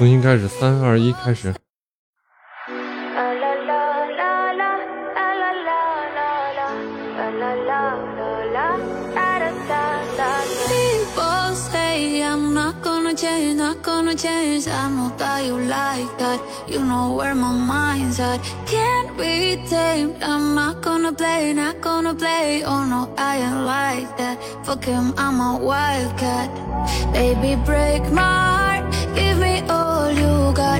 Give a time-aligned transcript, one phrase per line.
[0.00, 1.54] 重新开始，三二一，开始。
[13.16, 14.68] change, not gonna change.
[14.70, 16.38] I know that you like that.
[16.68, 18.38] You know where my mind's at.
[18.66, 20.20] Can't be tamed.
[20.22, 22.62] I'm not gonna play, not gonna play.
[22.64, 24.38] Oh no, I ain't like that.
[24.64, 26.48] Fuck him, I'm a wildcat.
[27.12, 28.69] Baby, break my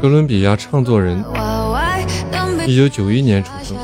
[0.00, 1.24] 哥伦比亚唱作人，
[2.66, 3.76] 一九九一年出生。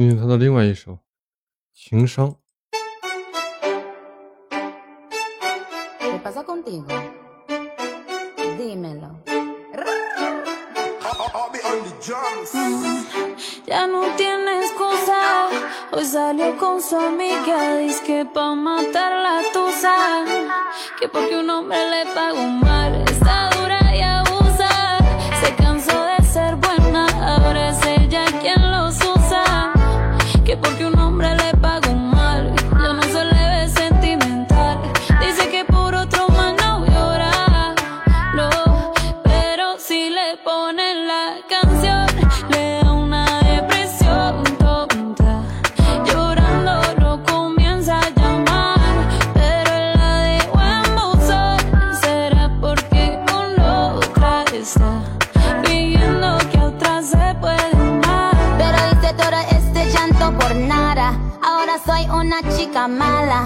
[0.00, 0.92] 因为他的另外一首
[1.74, 2.30] 《情商》。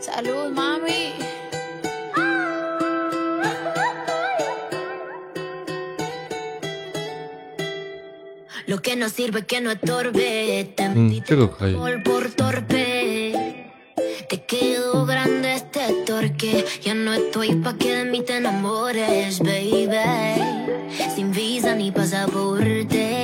[0.00, 1.12] Salud, mami.
[8.66, 10.72] Lo que no sirve que no estorbe.
[10.74, 11.20] Te mm,
[12.02, 13.70] por torpe.
[14.30, 16.64] Te quedo grande este torque.
[16.82, 20.96] Ya no estoy pa' que me te enamores, baby.
[21.14, 23.23] Sin visa ni pasaporte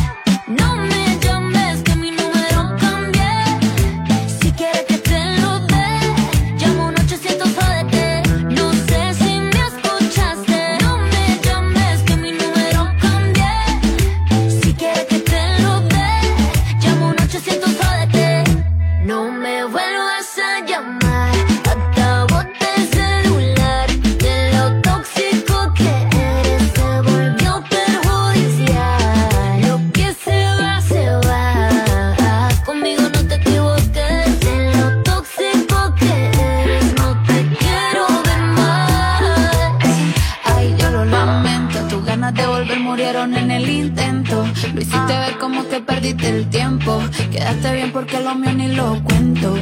[44.83, 47.01] si hiciste ver como que perdiste el tiempo.
[47.31, 49.55] Quedaste bien porque lo mío ni lo cuento.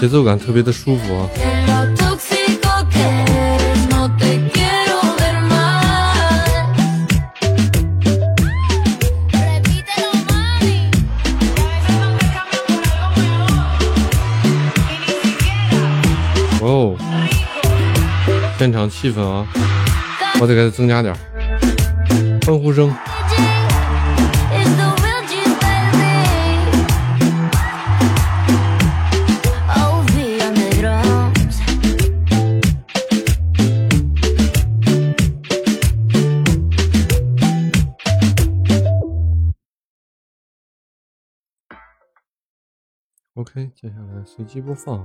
[0.00, 1.51] 节奏感特别的舒服啊。
[18.62, 19.44] 现场气氛啊，
[20.40, 21.12] 我得给他增加点
[22.46, 22.88] 欢呼声。
[43.34, 45.04] OK，接下来随机播放。